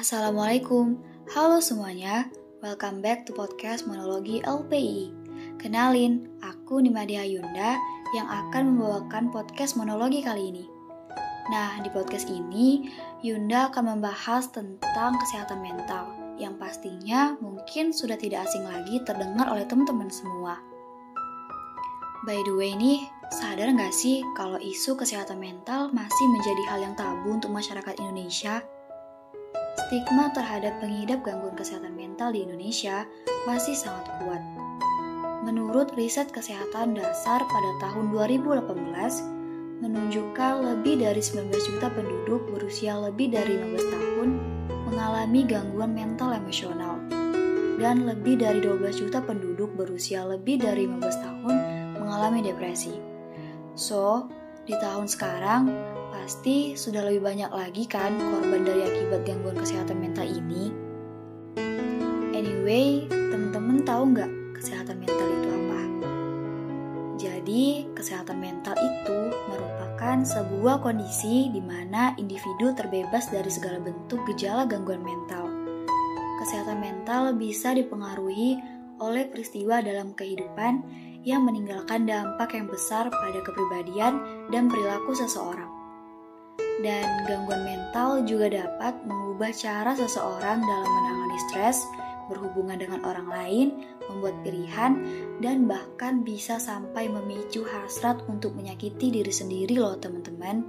[0.00, 0.96] Assalamualaikum,
[1.36, 2.32] halo semuanya.
[2.64, 5.12] Welcome back to podcast Monologi LPI.
[5.60, 7.76] Kenalin, aku Nimadia Yunda
[8.16, 10.64] yang akan membawakan podcast monologi kali ini.
[11.52, 12.88] Nah, di podcast ini
[13.20, 16.08] Yunda akan membahas tentang kesehatan mental
[16.40, 20.56] yang pastinya mungkin sudah tidak asing lagi terdengar oleh teman-teman semua.
[22.24, 26.96] By the way nih, sadar nggak sih kalau isu kesehatan mental masih menjadi hal yang
[26.96, 28.64] tabu untuk masyarakat Indonesia?
[29.90, 33.10] Stigma terhadap pengidap gangguan kesehatan mental di Indonesia
[33.42, 34.38] masih sangat kuat.
[35.42, 38.70] Menurut riset kesehatan dasar pada tahun 2018,
[39.82, 44.28] menunjukkan lebih dari 19 juta penduduk berusia lebih dari 15 tahun
[44.86, 46.94] mengalami gangguan mental emosional
[47.82, 51.54] dan lebih dari 12 juta penduduk berusia lebih dari 15 tahun
[51.98, 52.94] mengalami depresi.
[53.74, 54.30] So,
[54.70, 60.28] di tahun sekarang pasti sudah lebih banyak lagi kan korban dari akibat gangguan kesehatan mental
[60.28, 60.68] ini.
[62.36, 65.80] Anyway, teman-teman tahu nggak kesehatan mental itu apa?
[67.16, 67.64] Jadi,
[67.96, 75.00] kesehatan mental itu merupakan sebuah kondisi di mana individu terbebas dari segala bentuk gejala gangguan
[75.00, 75.48] mental.
[76.44, 78.60] Kesehatan mental bisa dipengaruhi
[79.00, 80.84] oleh peristiwa dalam kehidupan
[81.24, 84.20] yang meninggalkan dampak yang besar pada kepribadian
[84.52, 85.79] dan perilaku seseorang.
[86.80, 91.84] Dan gangguan mental juga dapat mengubah cara seseorang dalam menangani stres,
[92.32, 93.68] berhubungan dengan orang lain,
[94.08, 94.96] membuat pilihan,
[95.44, 100.64] dan bahkan bisa sampai memicu hasrat untuk menyakiti diri sendiri loh teman-teman.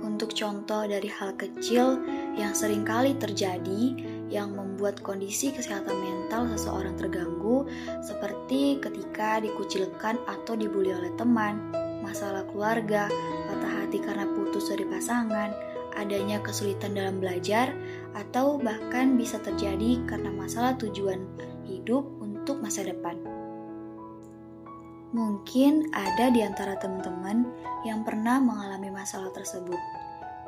[0.00, 2.00] Untuk contoh dari hal kecil
[2.36, 3.96] yang sering kali terjadi,
[4.30, 7.66] yang membuat kondisi kesehatan mental seseorang terganggu,
[8.04, 11.72] seperti ketika dikucilkan atau dibully oleh teman,
[12.04, 13.08] masalah keluarga,
[13.48, 15.50] patah hati karena putus dari pasangan,
[15.98, 17.74] adanya kesulitan dalam belajar,
[18.14, 21.18] atau bahkan bisa terjadi karena masalah tujuan
[21.66, 23.18] hidup untuk masa depan.
[25.10, 27.50] Mungkin ada di antara teman-teman
[27.82, 29.82] yang pernah mengalami masalah tersebut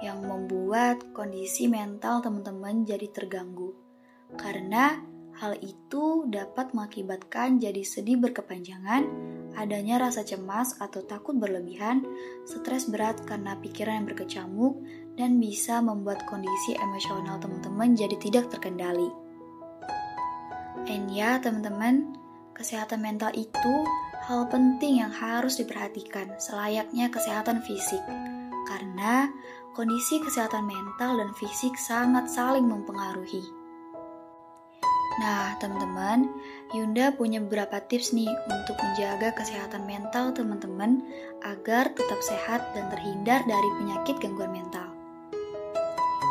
[0.06, 3.74] yang membuat kondisi mental teman-teman jadi terganggu.
[4.38, 5.02] Karena
[5.42, 9.02] hal itu dapat mengakibatkan jadi sedih berkepanjangan,
[9.54, 12.04] adanya rasa cemas atau takut berlebihan,
[12.44, 14.74] stres berat karena pikiran yang berkecamuk,
[15.14, 19.08] dan bisa membuat kondisi emosional teman-teman jadi tidak terkendali.
[20.88, 22.16] And ya teman-teman,
[22.56, 23.74] kesehatan mental itu
[24.26, 28.02] hal penting yang harus diperhatikan selayaknya kesehatan fisik.
[28.66, 29.30] Karena
[29.74, 33.61] kondisi kesehatan mental dan fisik sangat saling mempengaruhi.
[35.20, 36.24] Nah, teman-teman,
[36.72, 41.04] Yunda punya beberapa tips nih untuk menjaga kesehatan mental teman-teman
[41.44, 44.88] agar tetap sehat dan terhindar dari penyakit gangguan mental.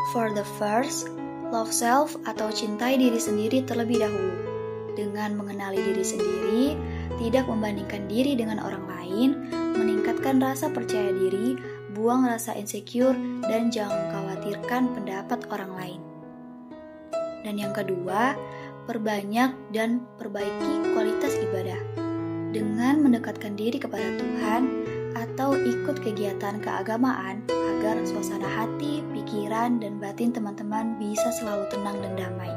[0.10, 1.14] For the first,
[1.54, 4.34] love self atau cintai diri sendiri terlebih dahulu.
[4.98, 6.64] Dengan mengenali diri sendiri,
[7.22, 9.30] tidak membandingkan diri dengan orang lain,
[9.78, 11.54] meningkatkan rasa percaya diri,
[11.94, 13.16] buang rasa insecure,
[13.46, 16.02] dan jangan khawatirkan pendapat orang lain.
[17.42, 18.38] Dan yang kedua,
[18.92, 21.80] perbanyak dan perbaiki kualitas ibadah.
[22.52, 24.84] Dengan mendekatkan diri kepada Tuhan
[25.16, 32.14] atau ikut kegiatan keagamaan agar suasana hati, pikiran, dan batin teman-teman bisa selalu tenang dan
[32.20, 32.52] damai.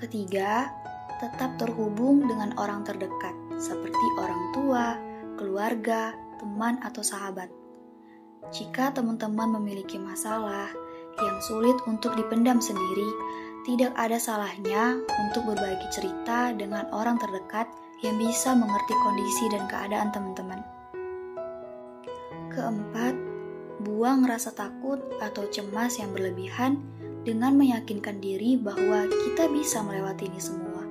[0.00, 0.72] Ketiga,
[1.20, 4.96] tetap terhubung dengan orang terdekat seperti orang tua,
[5.36, 7.52] keluarga, teman, atau sahabat.
[8.56, 10.72] Jika teman-teman memiliki masalah
[11.20, 13.08] yang sulit untuk dipendam sendiri,
[13.66, 17.66] tidak ada salahnya untuk berbagi cerita dengan orang terdekat
[18.06, 20.60] yang bisa mengerti kondisi dan keadaan teman-teman.
[22.54, 23.14] Keempat,
[23.82, 26.78] buang rasa takut atau cemas yang berlebihan
[27.26, 30.86] dengan meyakinkan diri bahwa kita bisa melewati ini semua.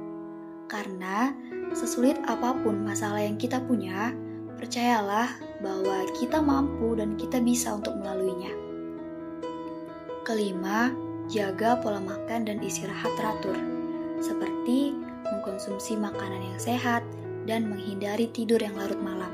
[0.68, 1.31] Karena
[1.72, 4.12] sesulit apa pun masalah yang kita punya,
[4.56, 8.56] Percayalah bahwa kita mampu dan kita bisa untuk melaluinya.
[10.23, 10.96] Kelima,
[11.31, 13.57] jaga pola makan dan istirahat teratur,
[14.22, 14.93] seperti
[15.25, 17.01] mengkonsumsi makanan yang sehat
[17.49, 19.33] dan menghindari tidur yang larut malam.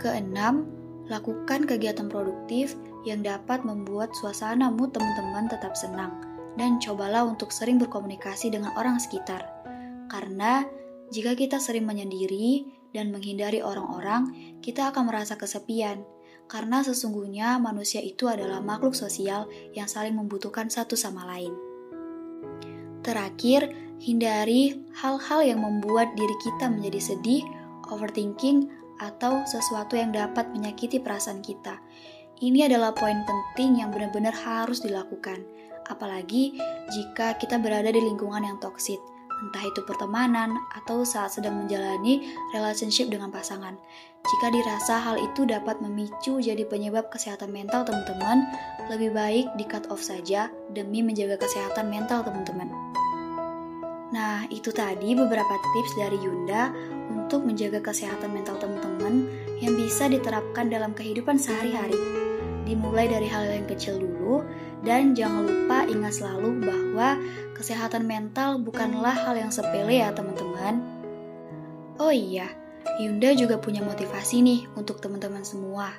[0.00, 0.68] Keenam,
[1.08, 6.12] lakukan kegiatan produktif yang dapat membuat suasana mood teman-teman tetap senang
[6.56, 9.44] dan cobalah untuk sering berkomunikasi dengan orang sekitar.
[10.08, 10.64] Karena
[11.12, 14.30] jika kita sering menyendiri, dan menghindari orang-orang,
[14.62, 16.06] kita akan merasa kesepian,
[16.46, 21.52] karena sesungguhnya manusia itu adalah makhluk sosial yang saling membutuhkan satu sama lain.
[23.04, 23.68] Terakhir,
[24.00, 27.44] hindari hal-hal yang membuat diri kita menjadi sedih,
[27.92, 28.68] overthinking,
[29.02, 31.82] atau sesuatu yang dapat menyakiti perasaan kita.
[32.40, 35.44] Ini adalah poin penting yang benar-benar harus dilakukan,
[35.86, 36.56] apalagi
[36.90, 38.98] jika kita berada di lingkungan yang toksit,
[39.42, 43.74] entah itu pertemanan atau saat sedang menjalani relationship dengan pasangan.
[44.24, 48.46] Jika dirasa hal itu dapat memicu jadi penyebab kesehatan mental teman-teman,
[48.88, 52.72] lebih baik di cut off saja demi menjaga kesehatan mental teman-teman.
[54.14, 56.70] Nah, itu tadi beberapa tips dari Yunda
[57.10, 59.26] untuk menjaga kesehatan mental teman-teman
[59.58, 61.98] yang bisa diterapkan dalam kehidupan sehari-hari.
[62.64, 64.46] Dimulai dari hal yang kecil dulu,
[64.86, 67.18] dan jangan lupa ingat selalu bahwa
[67.64, 70.84] kesehatan mental bukanlah hal yang sepele ya teman-teman.
[71.96, 72.52] Oh iya,
[73.00, 75.96] Yunda juga punya motivasi nih untuk teman-teman semua.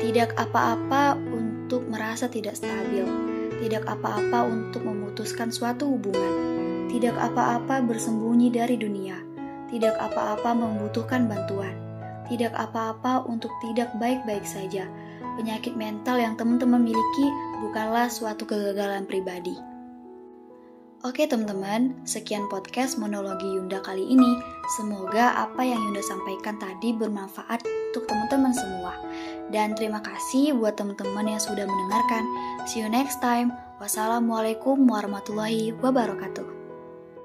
[0.00, 3.04] Tidak apa-apa untuk merasa tidak stabil,
[3.60, 6.56] tidak apa-apa untuk memutuskan suatu hubungan
[6.96, 9.20] tidak apa-apa bersembunyi dari dunia,
[9.68, 11.76] tidak apa-apa membutuhkan bantuan,
[12.24, 14.88] tidak apa-apa untuk tidak baik-baik saja.
[15.36, 17.26] Penyakit mental yang teman-teman miliki
[17.60, 19.75] bukanlah suatu kegagalan pribadi.
[21.06, 24.42] Oke teman-teman, sekian podcast monologi Yunda kali ini.
[24.74, 28.90] Semoga apa yang Yunda sampaikan tadi bermanfaat untuk teman-teman semua.
[29.54, 32.26] Dan terima kasih buat teman-teman yang sudah mendengarkan.
[32.66, 33.54] See you next time.
[33.78, 36.55] Wassalamualaikum warahmatullahi wabarakatuh.